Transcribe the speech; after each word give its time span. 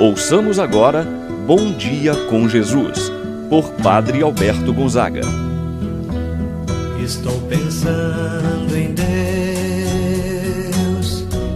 Ouçamos 0.00 0.58
agora 0.58 1.06
Bom 1.46 1.72
Dia 1.72 2.16
com 2.28 2.48
Jesus, 2.48 3.12
por 3.48 3.70
Padre 3.74 4.22
Alberto 4.22 4.72
Gonzaga. 4.72 5.20
Estou 7.00 7.40
pensando 7.42 8.76
em 8.76 8.92
Deus, 8.92 9.14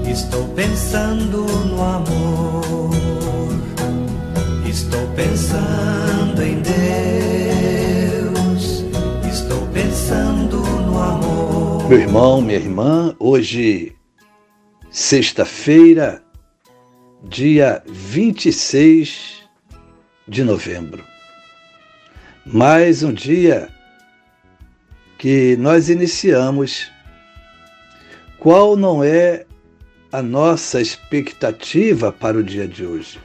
estou 0.08 0.46
pensando 0.54 1.46
no 1.66 1.82
amor, 1.82 2.90
estou 4.68 5.04
pensando 5.16 6.40
em 6.40 6.62
Deus, 6.62 6.84
estou 9.28 9.66
pensando 9.72 10.58
no 10.58 10.96
amor. 10.96 11.88
Meu 11.88 11.98
irmão, 11.98 12.40
minha 12.40 12.58
irmã, 12.58 13.16
hoje, 13.18 13.96
sexta-feira, 14.90 16.22
dia 17.22 17.82
26 17.86 19.42
de 20.26 20.44
novembro. 20.44 21.04
Mais 22.46 23.02
um 23.02 23.12
dia 23.12 23.68
que 25.18 25.56
nós 25.56 25.88
iniciamos. 25.88 26.90
Qual 28.38 28.76
não 28.76 29.02
é 29.02 29.44
a 30.12 30.22
nossa 30.22 30.80
expectativa 30.80 32.12
para 32.12 32.38
o 32.38 32.42
dia 32.42 32.68
de 32.68 32.86
hoje? 32.86 33.18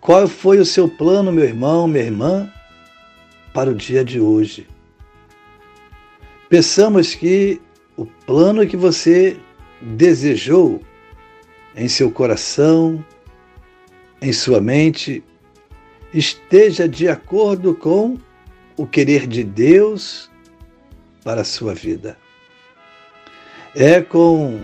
Qual 0.00 0.26
foi 0.26 0.58
o 0.58 0.64
seu 0.64 0.88
plano, 0.88 1.30
meu 1.30 1.44
irmão, 1.44 1.86
minha 1.86 2.04
irmã, 2.04 2.52
para 3.54 3.70
o 3.70 3.74
dia 3.74 4.04
de 4.04 4.18
hoje? 4.18 4.66
Pensamos 6.48 7.14
que 7.14 7.60
o 7.96 8.04
plano 8.04 8.66
que 8.66 8.76
você 8.76 9.36
desejou 9.80 10.82
em 11.78 11.88
seu 11.88 12.10
coração, 12.10 13.04
em 14.20 14.32
sua 14.32 14.60
mente, 14.60 15.22
esteja 16.12 16.88
de 16.88 17.08
acordo 17.08 17.72
com 17.72 18.18
o 18.76 18.84
querer 18.84 19.28
de 19.28 19.44
Deus 19.44 20.28
para 21.22 21.42
a 21.42 21.44
sua 21.44 21.74
vida. 21.74 22.18
É 23.76 24.00
com 24.00 24.60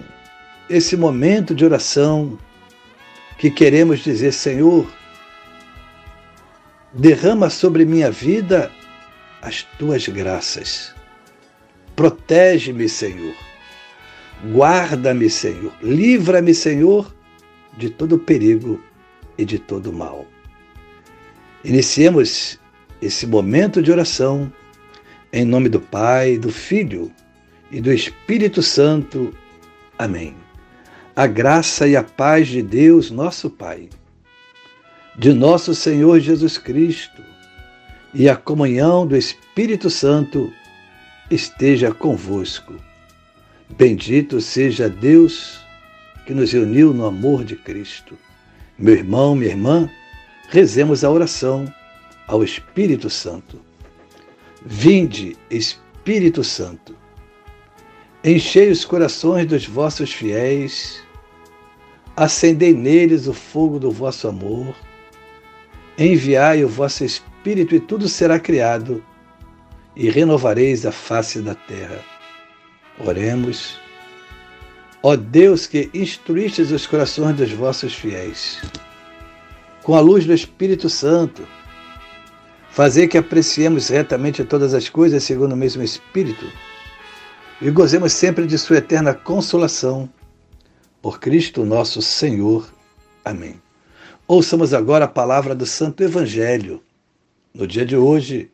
esse 0.69 0.97
momento 0.97 1.55
de 1.55 1.65
oração 1.65 2.37
que 3.39 3.49
queremos 3.49 4.01
dizer: 4.01 4.33
Senhor, 4.33 4.93
derrama 6.93 7.49
sobre 7.49 7.85
minha 7.85 8.11
vida 8.11 8.73
as 9.41 9.63
tuas 9.79 10.09
graças. 10.09 10.93
Protege-me, 11.95 12.89
Senhor 12.89 13.54
Guarda-me, 14.53 15.31
Senhor. 15.31 15.73
Livra-me, 15.83 16.55
Senhor, 16.55 17.15
de 17.79 17.89
todo 17.89 18.19
perigo 18.19 18.81
e 19.39 19.45
de 19.45 19.59
todo 19.59 19.93
mal. 19.93 20.27
Iniciemos 21.65 22.61
esse 23.01 23.27
momento 23.27 23.83
de 23.83 23.91
oração 23.91 24.53
em 25.33 25.45
nome 25.45 25.69
do 25.69 25.81
Pai, 25.81 26.37
do 26.37 26.53
Filho 26.53 27.11
e 27.71 27.81
do 27.81 27.91
Espírito 27.91 28.63
Santo. 28.63 29.33
Amém. 29.99 30.37
A 31.17 31.27
graça 31.27 31.89
e 31.89 31.97
a 31.97 32.03
paz 32.03 32.49
de 32.49 32.63
Deus, 32.63 33.11
nosso 33.11 33.49
Pai, 33.49 33.89
de 35.17 35.33
nosso 35.33 35.75
Senhor 35.75 36.21
Jesus 36.21 36.59
Cristo 36.59 37.23
e 38.13 38.29
a 38.29 38.37
comunhão 38.37 39.07
do 39.07 39.17
Espírito 39.17 39.89
Santo 39.89 40.53
esteja 41.31 41.95
convosco 41.95 42.75
Bendito 43.71 44.41
seja 44.41 44.89
Deus 44.89 45.61
que 46.27 46.35
nos 46.35 46.53
uniu 46.53 46.93
no 46.93 47.07
amor 47.07 47.45
de 47.45 47.57
Cristo. 47.57 48.17
Meu 48.79 48.95
irmão, 48.95 49.35
minha 49.35 49.51
irmã, 49.51 49.91
rezemos 50.49 51.03
a 51.03 51.11
oração 51.11 51.73
ao 52.27 52.45
Espírito 52.45 53.09
Santo. 53.09 53.61
Vinde, 54.65 55.37
Espírito 55.51 56.45
Santo, 56.45 56.97
enchei 58.23 58.71
os 58.71 58.85
corações 58.85 59.47
dos 59.47 59.67
vossos 59.67 60.13
fiéis, 60.13 61.03
acendei 62.17 62.73
neles 62.73 63.27
o 63.27 63.35
fogo 63.35 63.79
do 63.79 63.91
vosso 63.91 64.29
amor, 64.29 64.75
enviai 65.99 66.65
o 66.65 66.69
vosso 66.69 67.05
Espírito 67.05 67.75
e 67.75 67.81
tudo 67.81 68.09
será 68.09 68.39
criado, 68.39 69.05
e 69.97 70.09
renovareis 70.11 70.87
a 70.87 70.93
face 70.93 71.41
da 71.41 71.55
terra. 71.55 72.14
Oremos. 72.99 73.79
Ó 75.03 75.17
Deus 75.17 75.67
que 75.67 75.91
instruístes 75.93 76.71
os 76.71 76.87
corações 76.87 77.37
dos 77.37 77.53
vossos 77.53 77.95
fiéis, 77.95 78.63
com 79.83 79.95
a 79.95 80.01
luz 80.01 80.25
do 80.25 80.33
Espírito 80.33 80.89
Santo, 80.89 81.47
fazer 82.71 83.09
que 83.09 83.19
apreciemos 83.19 83.89
retamente 83.89 84.45
todas 84.45 84.73
as 84.73 84.89
coisas 84.89 85.23
segundo 85.23 85.53
o 85.53 85.57
mesmo 85.57 85.83
Espírito 85.83 86.47
e 87.61 87.71
gozemos 87.71 88.13
sempre 88.13 88.47
de 88.47 88.59
Sua 88.59 88.79
eterna 88.79 89.15
consolação. 89.15 90.09
Por 91.01 91.21
Cristo 91.21 91.65
nosso 91.65 92.03
Senhor. 92.03 92.73
Amém. 93.25 93.61
Ouçamos 94.27 94.75
agora 94.75 95.05
a 95.05 95.09
palavra 95.09 95.55
do 95.55 95.67
Santo 95.67 96.03
Evangelho. 96.03 96.83
No 97.53 97.67
dia 97.67 97.85
de 97.85 97.97
hoje, 97.97 98.51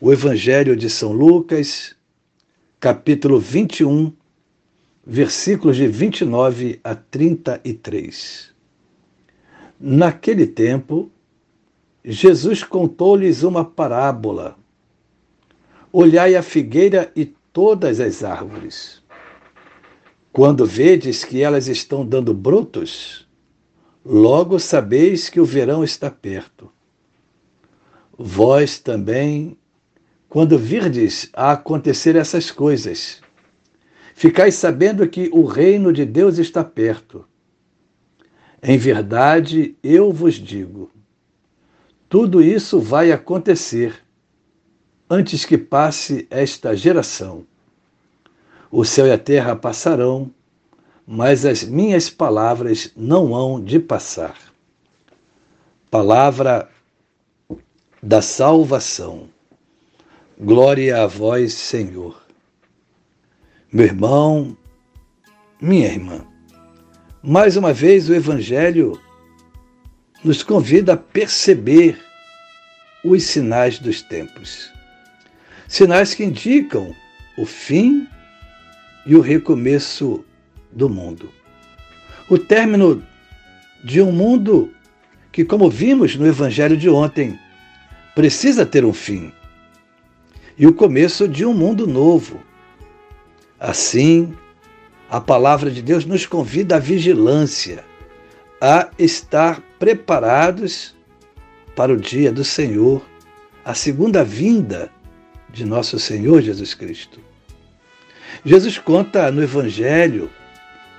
o 0.00 0.12
Evangelho 0.12 0.76
de 0.76 0.90
São 0.90 1.12
Lucas, 1.12 1.94
capítulo 2.80 3.38
21, 3.38 4.10
versículos 5.06 5.76
de 5.76 5.86
29 5.86 6.80
a 6.82 6.94
33. 6.94 8.54
Naquele 9.78 10.46
tempo, 10.46 11.10
Jesus 12.02 12.64
contou-lhes 12.64 13.42
uma 13.42 13.66
parábola. 13.66 14.56
Olhai 15.92 16.34
a 16.34 16.42
figueira 16.42 17.12
e 17.14 17.26
todas 17.52 18.00
as 18.00 18.24
árvores. 18.24 19.02
Quando 20.32 20.64
vedes 20.64 21.22
que 21.22 21.42
elas 21.42 21.68
estão 21.68 22.06
dando 22.06 22.32
brotos, 22.32 23.28
logo 24.02 24.58
sabeis 24.58 25.28
que 25.28 25.38
o 25.38 25.44
verão 25.44 25.84
está 25.84 26.10
perto. 26.10 26.72
Vós 28.16 28.78
também 28.78 29.58
quando 30.30 30.56
virdes 30.56 31.28
a 31.32 31.50
acontecer 31.50 32.14
essas 32.14 32.52
coisas. 32.52 33.20
Ficais 34.14 34.54
sabendo 34.54 35.06
que 35.08 35.28
o 35.32 35.44
reino 35.44 35.92
de 35.92 36.04
Deus 36.04 36.38
está 36.38 36.62
perto. 36.62 37.26
Em 38.62 38.78
verdade, 38.78 39.76
eu 39.82 40.12
vos 40.12 40.34
digo: 40.34 40.88
tudo 42.08 42.40
isso 42.40 42.78
vai 42.78 43.10
acontecer 43.10 44.04
antes 45.08 45.44
que 45.44 45.58
passe 45.58 46.28
esta 46.30 46.76
geração. 46.76 47.44
O 48.70 48.84
céu 48.84 49.08
e 49.08 49.10
a 49.10 49.18
terra 49.18 49.56
passarão, 49.56 50.30
mas 51.04 51.44
as 51.44 51.64
minhas 51.64 52.08
palavras 52.08 52.92
não 52.96 53.34
hão 53.34 53.60
de 53.60 53.80
passar. 53.80 54.36
Palavra 55.90 56.68
da 58.00 58.22
salvação. 58.22 59.28
Glória 60.42 61.02
a 61.02 61.06
vós, 61.06 61.52
Senhor. 61.52 62.18
Meu 63.70 63.84
irmão, 63.84 64.56
minha 65.60 65.86
irmã, 65.86 66.24
mais 67.22 67.58
uma 67.58 67.74
vez 67.74 68.08
o 68.08 68.14
Evangelho 68.14 68.98
nos 70.24 70.42
convida 70.42 70.94
a 70.94 70.96
perceber 70.96 72.00
os 73.04 73.22
sinais 73.24 73.78
dos 73.78 74.00
tempos. 74.00 74.72
Sinais 75.68 76.14
que 76.14 76.24
indicam 76.24 76.96
o 77.36 77.44
fim 77.44 78.08
e 79.04 79.14
o 79.14 79.20
recomeço 79.20 80.24
do 80.72 80.88
mundo. 80.88 81.30
O 82.30 82.38
término 82.38 83.06
de 83.84 84.00
um 84.00 84.10
mundo 84.10 84.72
que, 85.30 85.44
como 85.44 85.68
vimos 85.68 86.16
no 86.16 86.26
Evangelho 86.26 86.78
de 86.78 86.88
ontem, 86.88 87.38
precisa 88.14 88.64
ter 88.64 88.86
um 88.86 88.94
fim 88.94 89.30
e 90.60 90.66
o 90.66 90.74
começo 90.74 91.26
de 91.26 91.46
um 91.46 91.54
mundo 91.54 91.86
novo. 91.86 92.38
Assim, 93.58 94.36
a 95.08 95.18
palavra 95.18 95.70
de 95.70 95.80
Deus 95.80 96.04
nos 96.04 96.26
convida 96.26 96.76
à 96.76 96.78
vigilância, 96.78 97.82
a 98.60 98.90
estar 98.98 99.62
preparados 99.78 100.94
para 101.74 101.90
o 101.90 101.96
dia 101.96 102.30
do 102.30 102.44
Senhor, 102.44 103.02
a 103.64 103.72
segunda 103.72 104.22
vinda 104.22 104.90
de 105.48 105.64
nosso 105.64 105.98
Senhor 105.98 106.42
Jesus 106.42 106.74
Cristo. 106.74 107.20
Jesus 108.44 108.76
conta 108.76 109.32
no 109.32 109.42
Evangelho 109.42 110.30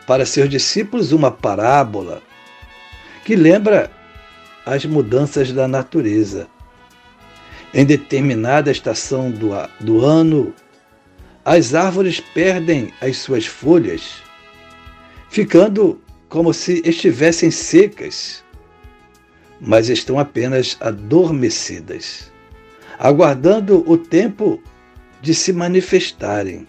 para 0.07 0.25
seus 0.25 0.49
discípulos 0.49 1.11
uma 1.11 1.29
parábola 1.29 2.23
que 3.23 3.35
lembra 3.35 3.91
as 4.65 4.85
mudanças 4.85 5.51
da 5.51 5.67
natureza. 5.67 6.47
Em 7.73 7.85
determinada 7.85 8.71
estação 8.71 9.31
do, 9.31 9.49
do 9.79 10.03
ano, 10.05 10.53
as 11.45 11.73
árvores 11.73 12.19
perdem 12.19 12.93
as 13.01 13.17
suas 13.17 13.45
folhas, 13.45 14.21
ficando 15.29 16.01
como 16.27 16.53
se 16.53 16.81
estivessem 16.85 17.49
secas 17.49 18.43
mas 19.61 19.89
estão 19.89 20.17
apenas 20.17 20.75
adormecidas, 20.79 22.31
aguardando 22.97 23.87
o 23.89 23.95
tempo 23.95 24.59
de 25.21 25.35
se 25.35 25.53
manifestarem. 25.53 26.67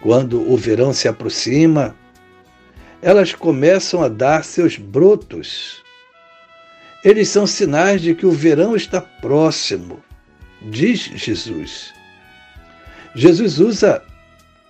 Quando 0.00 0.40
o 0.50 0.56
verão 0.56 0.94
se 0.94 1.06
aproxima, 1.06 1.94
elas 3.02 3.34
começam 3.34 4.02
a 4.02 4.08
dar 4.08 4.42
seus 4.42 4.78
brotos. 4.78 5.82
Eles 7.02 7.28
são 7.28 7.46
sinais 7.46 8.02
de 8.02 8.14
que 8.14 8.26
o 8.26 8.32
verão 8.32 8.76
está 8.76 9.00
próximo, 9.00 10.02
diz 10.62 11.00
Jesus. 11.00 11.94
Jesus 13.14 13.58
usa 13.58 14.02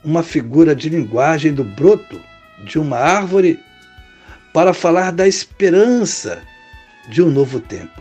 uma 0.05 0.23
figura 0.23 0.75
de 0.75 0.89
linguagem 0.89 1.53
do 1.53 1.65
broto 1.65 2.21
de 2.65 2.79
uma 2.79 2.97
árvore 2.97 3.59
para 4.53 4.73
falar 4.73 5.13
da 5.13 5.27
esperança 5.27 6.43
de 7.09 7.23
um 7.23 7.31
novo 7.31 7.61
tempo. 7.61 8.01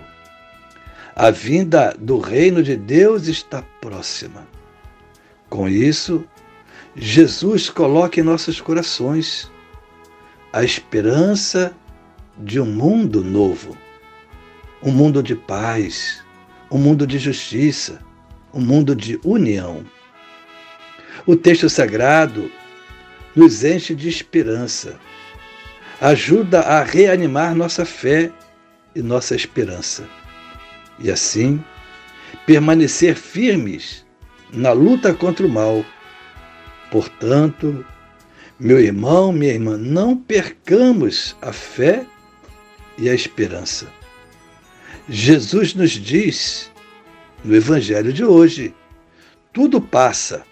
A 1.15 1.31
vinda 1.31 1.93
do 1.99 2.19
reino 2.19 2.63
de 2.63 2.77
Deus 2.77 3.27
está 3.27 3.61
próxima. 3.81 4.47
Com 5.49 5.67
isso, 5.67 6.23
Jesus 6.95 7.69
coloca 7.69 8.19
em 8.19 8.23
nossos 8.23 8.61
corações 8.61 9.51
a 10.53 10.63
esperança 10.63 11.73
de 12.37 12.59
um 12.59 12.65
mundo 12.65 13.23
novo, 13.23 13.77
um 14.81 14.91
mundo 14.91 15.21
de 15.21 15.35
paz, 15.35 16.23
um 16.71 16.77
mundo 16.77 17.05
de 17.05 17.17
justiça, 17.17 17.99
um 18.53 18.61
mundo 18.61 18.95
de 18.95 19.19
união. 19.23 19.83
O 21.25 21.35
texto 21.35 21.69
sagrado 21.69 22.51
nos 23.35 23.63
enche 23.63 23.93
de 23.93 24.07
esperança, 24.07 24.97
ajuda 25.99 26.61
a 26.61 26.83
reanimar 26.83 27.53
nossa 27.53 27.85
fé 27.85 28.31
e 28.95 29.01
nossa 29.01 29.35
esperança. 29.35 30.07
E 30.97 31.11
assim, 31.11 31.63
permanecer 32.45 33.15
firmes 33.15 34.05
na 34.51 34.71
luta 34.71 35.13
contra 35.13 35.45
o 35.45 35.49
mal. 35.49 35.85
Portanto, 36.91 37.85
meu 38.59 38.79
irmão, 38.79 39.31
minha 39.31 39.53
irmã, 39.53 39.77
não 39.77 40.17
percamos 40.17 41.35
a 41.41 41.53
fé 41.53 42.05
e 42.97 43.09
a 43.09 43.13
esperança. 43.13 43.99
Jesus 45.09 45.73
nos 45.73 45.91
diz 45.91 46.71
no 47.44 47.56
Evangelho 47.56 48.13
de 48.13 48.23
hoje: 48.23 48.73
tudo 49.51 49.81
passa, 49.81 50.45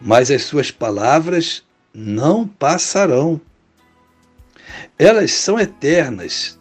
mas 0.00 0.30
as 0.30 0.44
suas 0.44 0.70
palavras 0.70 1.62
não 1.92 2.46
passarão. 2.46 3.40
Elas 4.98 5.32
são 5.32 5.58
eternas 5.58 6.58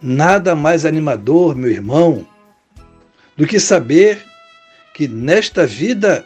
Nada 0.00 0.54
mais 0.54 0.84
animador, 0.84 1.56
meu 1.56 1.70
irmão, 1.70 2.26
do 3.36 3.46
que 3.46 3.58
saber 3.58 4.22
que 4.94 5.08
nesta 5.08 5.66
vida 5.66 6.24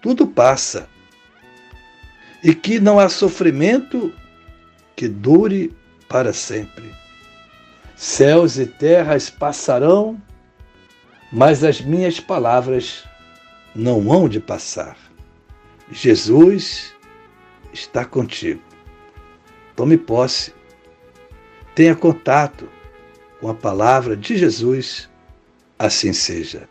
tudo 0.00 0.26
passa 0.26 0.88
e 2.42 2.54
que 2.54 2.80
não 2.80 2.98
há 2.98 3.08
sofrimento 3.08 4.12
que 4.96 5.08
dure 5.08 5.74
para 6.08 6.32
sempre. 6.32 6.99
Céus 8.02 8.58
e 8.58 8.64
terras 8.64 9.28
passarão, 9.28 10.18
mas 11.30 11.62
as 11.62 11.82
minhas 11.82 12.18
palavras 12.18 13.04
não 13.74 14.10
hão 14.10 14.26
de 14.26 14.40
passar. 14.40 14.96
Jesus 15.92 16.94
está 17.74 18.06
contigo. 18.06 18.62
Tome 19.76 19.98
posse 19.98 20.54
tenha 21.74 21.94
contato 21.94 22.68
com 23.38 23.48
a 23.48 23.54
palavra 23.54 24.16
de 24.16 24.36
Jesus, 24.36 25.08
assim 25.78 26.14
seja. 26.14 26.68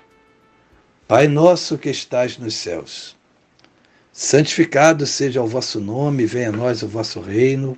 Pai 1.07 1.27
nosso 1.27 1.77
que 1.77 1.89
estás 1.89 2.39
nos 2.39 2.55
céus, 2.55 3.15
santificado 4.11 5.05
seja 5.05 5.43
o 5.43 5.47
vosso 5.47 5.79
nome, 5.79 6.25
venha 6.25 6.49
a 6.49 6.51
nós 6.51 6.81
o 6.83 6.87
vosso 6.87 7.19
reino. 7.21 7.77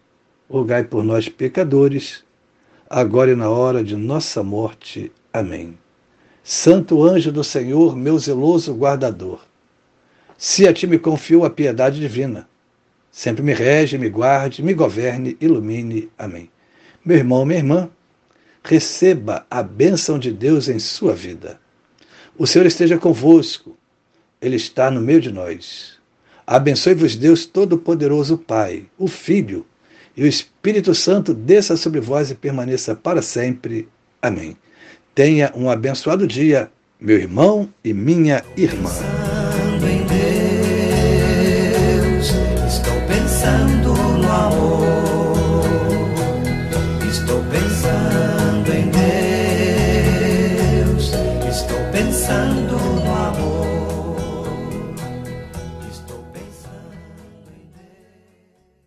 rogai 0.51 0.83
por 0.83 1.01
nós, 1.01 1.29
pecadores, 1.29 2.25
agora 2.89 3.31
e 3.31 3.35
na 3.35 3.49
hora 3.49 3.81
de 3.81 3.95
nossa 3.95 4.43
morte. 4.43 5.09
Amém. 5.31 5.77
Santo 6.43 7.01
anjo 7.05 7.31
do 7.31 7.41
Senhor, 7.41 7.95
meu 7.95 8.19
zeloso 8.19 8.73
guardador, 8.73 9.39
se 10.37 10.67
a 10.67 10.73
ti 10.73 10.85
me 10.85 10.99
confio 10.99 11.45
a 11.45 11.49
piedade 11.49 12.01
divina, 12.01 12.49
sempre 13.09 13.41
me 13.41 13.53
rege, 13.53 13.97
me 13.97 14.09
guarde, 14.09 14.61
me 14.61 14.73
governe, 14.73 15.37
ilumine. 15.39 16.09
Amém. 16.17 16.51
Meu 17.05 17.15
irmão, 17.15 17.45
minha 17.45 17.59
irmã, 17.59 17.89
receba 18.61 19.45
a 19.49 19.63
bênção 19.63 20.19
de 20.19 20.33
Deus 20.33 20.67
em 20.67 20.79
sua 20.79 21.13
vida. 21.13 21.61
O 22.37 22.45
Senhor 22.45 22.65
esteja 22.65 22.97
convosco, 22.97 23.77
Ele 24.41 24.57
está 24.57 24.91
no 24.91 24.99
meio 24.99 25.21
de 25.21 25.31
nós. 25.31 25.97
Abençoe-vos, 26.45 27.15
Deus 27.15 27.45
Todo-Poderoso, 27.45 28.37
Pai, 28.37 28.85
o 28.97 29.07
Filho 29.07 29.65
e 30.15 30.23
o 30.23 30.27
Espírito 30.27 30.93
Santo 30.93 31.33
desça 31.33 31.77
sobre 31.77 31.99
vós 31.99 32.31
e 32.31 32.35
permaneça 32.35 32.95
para 32.95 33.21
sempre. 33.21 33.87
Amém. 34.21 34.55
Tenha 35.15 35.51
um 35.55 35.69
abençoado 35.69 36.27
dia, 36.27 36.71
meu 36.99 37.17
irmão 37.17 37.69
e 37.83 37.93
minha 37.93 38.43
irmã. 38.55 38.91